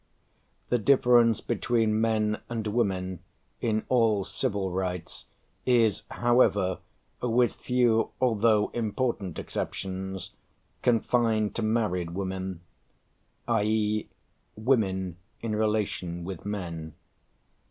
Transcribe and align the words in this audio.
The 0.69 0.79
difference 0.79 1.41
between 1.41 2.01
men 2.01 2.39
and 2.49 2.65
women 2.65 3.19
in 3.61 3.85
all 3.87 4.23
civil 4.23 4.71
rights 4.71 5.27
is, 5.63 6.01
however, 6.09 6.79
with 7.21 7.53
few, 7.53 8.09
although 8.19 8.71
important, 8.73 9.37
exceptions, 9.37 10.31
confined 10.81 11.53
to 11.53 11.61
married 11.61 12.15
women; 12.15 12.61
i.e., 13.47 14.09
women 14.55 15.17
in 15.39 15.55
relation 15.55 16.23
with 16.23 16.47
men. 16.47 16.95